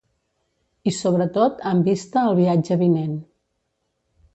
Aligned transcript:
I 0.91 0.93
sobretot 1.01 1.63
amb 1.73 1.93
vista 1.93 2.25
al 2.25 2.37
viatge 2.43 2.83
vinent. 2.87 3.17